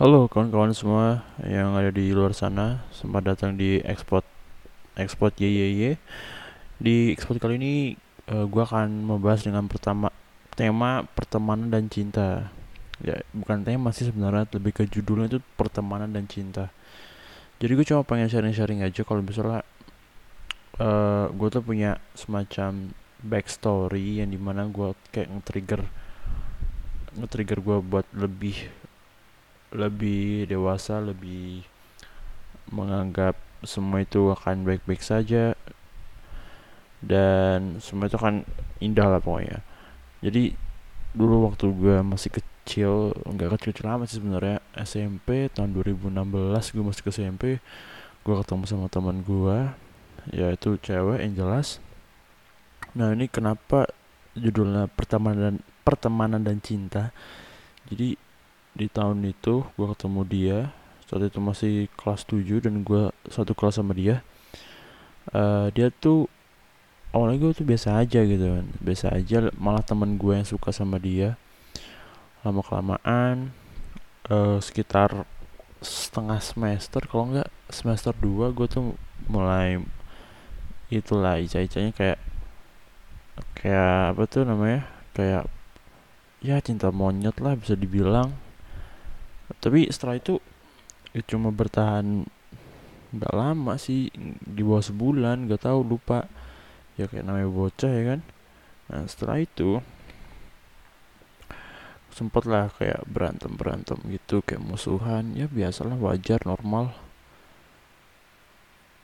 [0.00, 4.24] Halo kawan-kawan semua yang ada di luar sana, selamat datang di Export
[4.96, 6.00] Export YYY.
[6.80, 7.72] Di Export kali ini
[8.32, 10.08] uh, gua akan membahas dengan pertama
[10.56, 12.48] tema pertemanan dan cinta.
[13.04, 16.72] Ya, bukan tema sih sebenarnya, lebih ke judulnya itu pertemanan dan cinta.
[17.60, 19.68] Jadi gue cuma pengen sharing-sharing aja kalau misalnya
[20.80, 25.84] uh, gue tuh punya semacam backstory yang di mana gue kayak nge-trigger
[27.20, 28.79] nge-trigger gue buat lebih
[29.70, 31.64] lebih dewasa lebih
[32.70, 35.54] menganggap semua itu akan baik-baik saja.
[37.00, 38.44] Dan semua itu akan
[38.84, 39.64] indah lah pokoknya.
[40.20, 40.52] Jadi
[41.16, 46.14] dulu waktu gue masih kecil nggak kecil-kecil sih sebenarnya SMP tahun 2016
[46.70, 47.58] gue masih ke SMP
[48.20, 49.58] gue ketemu sama teman gue
[50.30, 51.82] yaitu cewek yang jelas.
[52.94, 53.88] Nah ini kenapa
[54.36, 57.10] judulnya pertemanan dan pertemanan dan cinta?
[57.90, 58.14] Jadi
[58.74, 60.58] di tahun itu gue ketemu dia.
[61.10, 64.22] Saat itu masih kelas 7 dan gue satu kelas sama dia.
[65.34, 66.30] Uh, dia tuh
[67.10, 68.66] awalnya gue tuh biasa aja gitu kan.
[68.78, 71.34] Biasa aja malah temen gue yang suka sama dia.
[72.46, 73.50] Lama kelamaan
[74.30, 75.26] uh, sekitar
[75.80, 78.94] setengah semester kalau enggak semester 2 gue tuh
[79.26, 79.80] mulai
[80.92, 82.18] itulah ica-icanya kayak
[83.58, 84.86] kayak apa tuh namanya?
[85.10, 85.50] Kayak
[86.40, 88.32] ya cinta monyet lah bisa dibilang
[89.58, 90.38] tapi setelah itu
[91.10, 92.22] ya cuma bertahan
[93.10, 94.06] nggak lama sih
[94.46, 96.30] di bawah sebulan nggak tahu lupa.
[96.94, 98.20] Ya kayak namanya bocah ya kan?
[98.90, 99.82] Nah setelah itu
[102.14, 105.34] sempet lah kayak berantem berantem gitu kayak musuhan.
[105.34, 106.94] Ya biasalah wajar normal.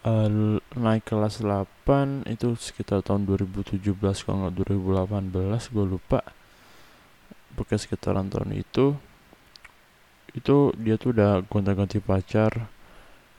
[0.00, 3.84] Uh, naik kelas 8 itu sekitar tahun 2017
[4.24, 6.24] kalau nggak 2018 gue lupa.
[7.52, 8.96] Pakai sekitaran tahun itu
[10.36, 12.70] itu dia tuh udah gonta-ganti pacar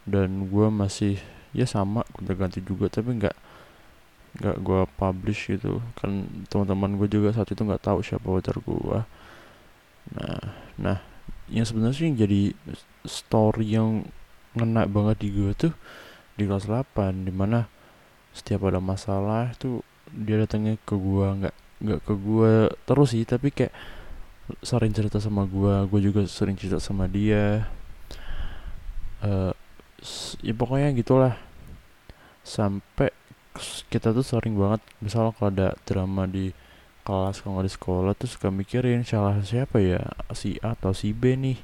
[0.07, 1.15] dan gue masih
[1.55, 3.35] ya sama gonta-ganti juga tapi nggak
[4.41, 5.83] nggak gue publish gitu.
[5.99, 8.99] Kan teman-teman gue juga saat itu nggak tahu siapa pacar gue
[10.09, 10.41] nah
[10.79, 10.97] nah
[11.51, 12.41] yang sebenarnya sih jadi
[13.05, 14.07] story yang
[14.57, 15.73] ngena banget di gue tuh
[16.35, 17.67] di kelas 8 di mana
[18.31, 22.51] setiap ada masalah tuh dia datangnya ke gue nggak nggak ke gue
[22.87, 23.71] terus sih tapi kayak
[24.59, 27.65] sering cerita sama gue gue juga sering cerita sama dia.
[29.23, 29.53] Uh,
[30.43, 31.35] ya pokoknya gitulah.
[32.43, 33.15] Sampai
[33.87, 36.51] kita tuh sering banget misal kalau ada drama di
[37.01, 40.01] kelas kalau di sekolah tuh suka mikirin salah siapa ya
[40.37, 41.59] si A atau si B nih.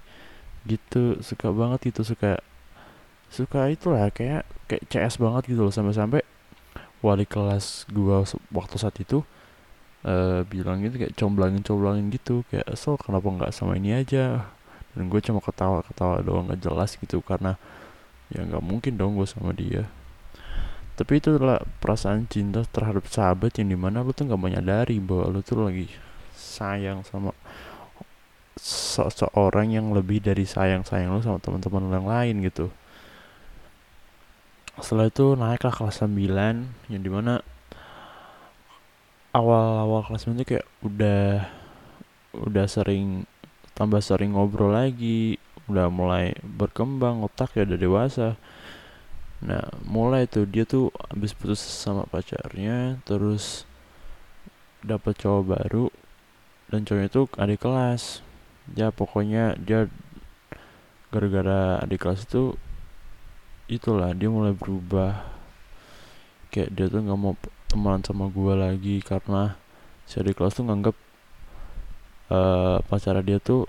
[0.68, 2.40] Gitu suka banget itu suka
[3.28, 6.24] suka itulah kayak kayak CS banget gitu loh sampai-sampai
[7.04, 9.22] wali kelas gua waktu saat itu
[10.08, 14.48] uh, bilang gitu kayak comblangin comblangin gitu kayak so kenapa nggak sama ini aja?
[14.96, 17.60] Dan gue cuma ketawa ketawa doang nggak jelas gitu karena
[18.32, 19.86] ya nggak mungkin dong gue sama dia.
[20.98, 25.30] Tapi itu adalah perasaan cinta terhadap sahabat yang di mana lu tuh nggak menyadari bahwa
[25.30, 25.86] lu tuh lagi
[26.34, 27.38] sayang sama
[28.58, 32.74] seseorang yang lebih dari sayang sayang lu sama teman-teman yang lain gitu.
[34.82, 37.46] Setelah itu naiklah kelas 9 yang di mana
[39.36, 41.48] awal-awal kelas 9 itu kayak udah
[42.38, 43.26] udah sering
[43.74, 48.40] tambah sering ngobrol lagi udah mulai berkembang otak ya udah dewasa.
[49.44, 53.68] Nah mulai tuh dia tuh habis putus sama pacarnya terus
[54.82, 55.86] dapat cowok baru
[56.72, 58.24] dan cowoknya tuh adik kelas.
[58.76, 59.92] Ya pokoknya dia
[61.12, 62.56] gara-gara adik kelas itu
[63.68, 65.28] itulah dia mulai berubah.
[66.48, 67.36] Kayak dia tuh nggak mau
[67.68, 69.60] teman sama gue lagi karena
[70.08, 70.96] si adik kelas tuh nganggap
[72.32, 73.68] uh, pacara dia tuh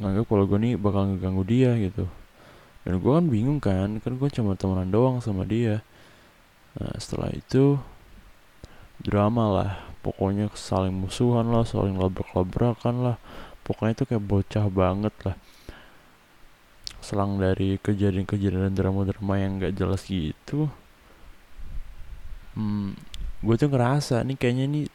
[0.00, 2.08] nganggap kalau gue nih bakal ngeganggu dia gitu.
[2.84, 5.84] Dan gue kan bingung kan kan gue cuma temenan doang sama dia.
[6.80, 7.76] Nah setelah itu
[9.04, 13.16] drama lah pokoknya saling musuhan lah saling labrak-labrakan lah.
[13.64, 15.36] Pokoknya itu kayak bocah banget lah.
[17.04, 20.72] Selang dari kejadian-kejadian drama-drama yang gak jelas gitu
[22.54, 22.94] hmm,
[23.44, 24.86] gue tuh ngerasa nih kayaknya nih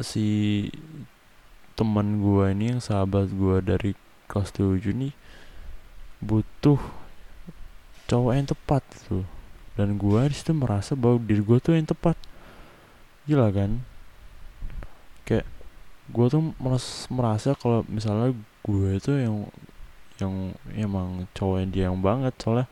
[0.00, 0.26] si
[1.76, 3.92] teman gue ini yang sahabat gue dari
[4.26, 5.12] kelas 7 nih
[6.24, 6.80] butuh
[8.08, 9.28] cowok yang tepat tuh
[9.78, 12.18] dan gue di situ merasa bahwa diri gue tuh yang tepat.
[13.30, 13.86] Gila kan?
[15.22, 15.46] Kayak
[16.10, 16.42] gue tuh
[17.06, 18.34] merasa kalau misalnya
[18.66, 19.46] gue itu yang
[20.18, 20.34] yang
[20.74, 22.34] emang cowok yang dia yang banget.
[22.42, 22.66] Soalnya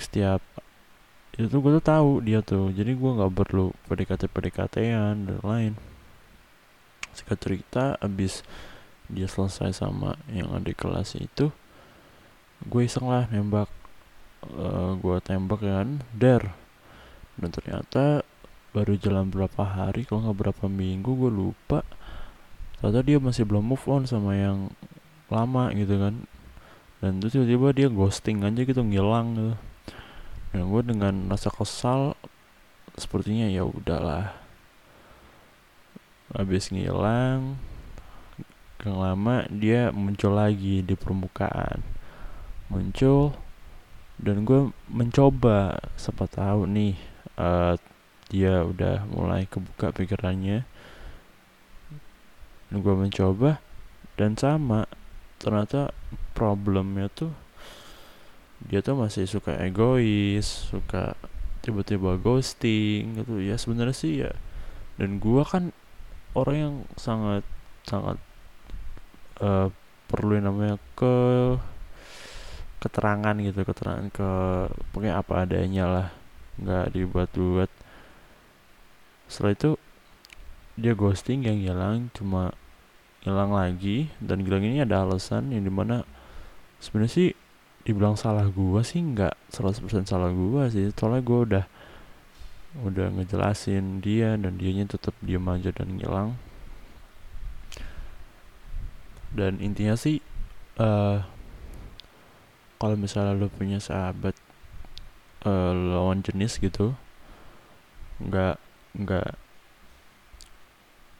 [0.00, 0.40] setiap
[1.34, 2.70] itu tuh gue tuh tahu dia tuh.
[2.70, 5.72] Jadi gue nggak perlu PDKT PDKT-an dan lain
[7.14, 8.42] singkat cerita abis
[9.06, 11.54] dia selesai sama yang ada kelas itu
[12.64, 13.66] gue iseng lah nembak.
[14.44, 16.54] Uh, gue tembak kan der.
[17.34, 18.22] Dan ternyata
[18.70, 21.82] baru jalan berapa hari kalau nggak berapa minggu gue lupa.
[22.78, 24.70] Ternyata dia masih belum move on sama yang
[25.26, 26.14] lama gitu kan.
[27.02, 29.73] Dan terus tiba-tiba dia ghosting aja gitu ngilang gitu
[30.54, 32.14] dan gue dengan rasa kesal
[32.94, 34.38] sepertinya ya udahlah.
[36.30, 37.58] Habis ngilang
[38.78, 41.82] gak lama dia muncul lagi di permukaan.
[42.70, 43.34] Muncul
[44.22, 46.94] dan gue mencoba siapa tahu nih
[47.34, 47.74] uh,
[48.30, 50.62] dia udah mulai kebuka pikirannya.
[52.70, 53.58] Dan gue mencoba
[54.14, 54.86] dan sama
[55.42, 55.90] ternyata
[56.30, 57.43] problemnya tuh
[58.62, 61.18] dia tuh masih suka egois suka
[61.64, 63.40] tiba-tiba ghosting gitu.
[63.40, 64.32] Ya sebenarnya sih ya
[65.00, 65.74] dan gua kan
[66.38, 67.42] orang yang sangat
[67.86, 68.18] sangat
[69.42, 69.68] uh,
[70.10, 71.16] perlu yang namanya ke
[72.84, 74.30] keterangan gitu keterangan ke
[74.92, 76.08] pokoknya apa adanya lah
[76.60, 77.70] nggak dibuat-buat.
[79.26, 79.70] Setelah itu
[80.76, 82.52] dia ghosting yang hilang cuma
[83.24, 86.04] hilang lagi dan hilang ini ada alasan yang di mana
[86.82, 87.28] sebenarnya sih
[87.84, 90.90] dibilang salah gua sih nggak 100% salah gua sih.
[90.96, 91.64] Soalnya gua udah
[92.84, 96.34] udah ngejelasin dia dan dianya tetap diam aja dan ngilang.
[99.34, 100.18] Dan intinya sih
[100.78, 101.22] uh,
[102.78, 104.34] kalau misalnya lu punya sahabat
[105.46, 106.94] uh, lawan jenis gitu
[108.22, 108.56] nggak
[108.94, 109.30] nggak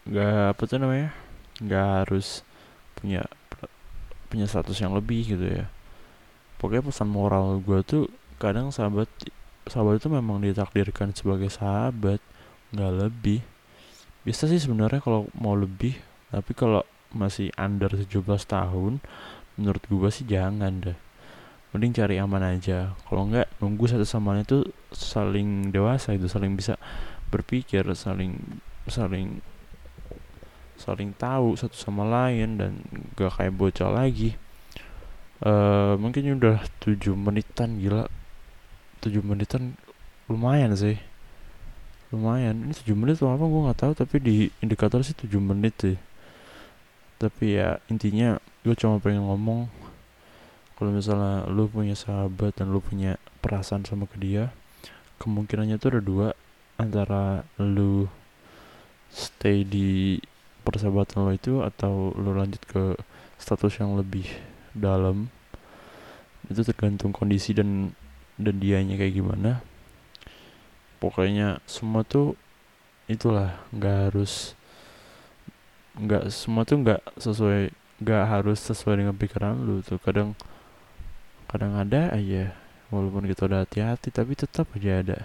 [0.06, 1.10] nggak apa tuh namanya
[1.58, 2.46] nggak harus
[2.94, 3.26] punya
[4.30, 5.66] punya status yang lebih gitu ya
[6.64, 8.08] pokoknya pesan moral gue tuh
[8.40, 9.04] kadang sahabat
[9.68, 12.24] sahabat itu memang ditakdirkan sebagai sahabat
[12.72, 13.44] nggak lebih.
[14.24, 15.92] Bisa sih sebenarnya kalau mau lebih
[16.32, 16.80] tapi kalau
[17.12, 18.96] masih under 17 tahun
[19.60, 20.96] menurut gue sih jangan deh.
[21.76, 22.96] Mending cari aman aja.
[22.96, 26.80] Kalau nggak nunggu satu sama lain itu saling dewasa itu saling bisa
[27.28, 28.40] berpikir saling
[28.88, 29.44] saling
[30.80, 32.72] saling tahu satu sama lain dan
[33.20, 34.40] gak kayak bocah lagi
[35.42, 38.06] uh, mungkin udah 7 menitan gila.
[39.02, 39.74] 7 menitan
[40.30, 41.00] lumayan sih.
[42.14, 42.70] Lumayan.
[42.70, 45.98] Ini 7 menit atau apa gue nggak tahu tapi di indikator sih 7 menit sih.
[47.18, 49.66] Tapi ya intinya gue cuma pengen ngomong
[50.74, 54.50] kalau misalnya lu punya sahabat dan lu punya perasaan sama ke dia
[55.22, 56.28] kemungkinannya tuh ada dua
[56.76, 58.10] antara lu
[59.14, 60.18] stay di
[60.66, 62.98] persahabatan lo itu atau lo lanjut ke
[63.38, 64.26] status yang lebih
[64.74, 65.30] dalam.
[66.50, 67.94] Itu tergantung kondisi dan
[68.36, 69.64] dan dianya kayak gimana.
[70.98, 72.34] Pokoknya semua tuh
[73.06, 74.58] itulah nggak harus
[75.94, 77.70] nggak semua tuh nggak sesuai
[78.02, 79.96] nggak harus sesuai dengan pikiran lu tuh.
[80.02, 80.34] Kadang
[81.46, 82.50] kadang ada aja
[82.90, 85.18] walaupun kita udah hati-hati tapi tetap aja ada.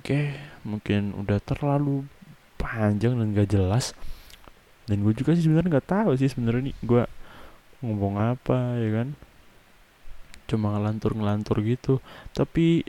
[0.00, 0.32] Oke
[0.64, 2.08] mungkin udah terlalu
[2.56, 3.92] panjang dan gak jelas.
[4.88, 7.02] Dan gue juga sih sebenarnya nggak tahu sih sebenarnya gue
[7.82, 9.08] ngomong apa ya kan?
[10.46, 11.98] Cuma ngelantur ngelantur gitu.
[12.32, 12.86] Tapi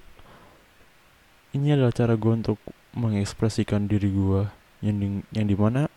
[1.54, 2.58] ini adalah cara gue untuk
[2.94, 4.46] mengekspresikan diri gue
[4.86, 5.90] yang di, yang di mana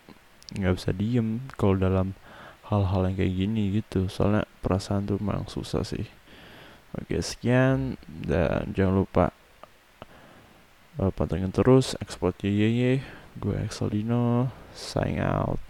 [0.57, 2.17] nggak bisa diem kalau dalam
[2.73, 4.09] hal-hal yang kayak gini gitu.
[4.09, 6.09] Soalnya perasaan tuh memang susah sih.
[6.97, 9.25] Oke sekian dan jangan lupa
[10.97, 13.05] uh, pantengin terus ekspor YY
[13.37, 15.61] gue Excelino sign out